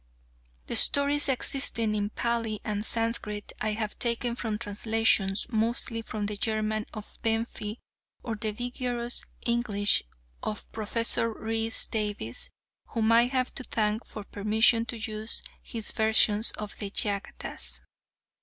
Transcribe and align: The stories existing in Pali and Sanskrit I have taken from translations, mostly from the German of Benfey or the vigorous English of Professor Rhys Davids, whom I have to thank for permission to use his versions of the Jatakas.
The 0.65 0.75
stories 0.75 1.29
existing 1.29 1.93
in 1.93 2.09
Pali 2.09 2.59
and 2.63 2.83
Sanskrit 2.83 3.53
I 3.61 3.73
have 3.73 3.99
taken 3.99 4.33
from 4.33 4.57
translations, 4.57 5.45
mostly 5.51 6.01
from 6.01 6.25
the 6.25 6.37
German 6.37 6.87
of 6.91 7.19
Benfey 7.21 7.77
or 8.23 8.33
the 8.35 8.49
vigorous 8.51 9.23
English 9.45 10.01
of 10.41 10.71
Professor 10.71 11.31
Rhys 11.31 11.85
Davids, 11.85 12.49
whom 12.87 13.11
I 13.11 13.27
have 13.27 13.53
to 13.53 13.63
thank 13.63 14.03
for 14.07 14.23
permission 14.23 14.85
to 14.87 14.97
use 14.97 15.43
his 15.61 15.91
versions 15.91 16.49
of 16.57 16.79
the 16.79 16.89
Jatakas. 16.89 17.81